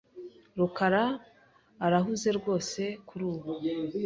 [0.59, 3.49] rukaraarahuze rwose kurubu.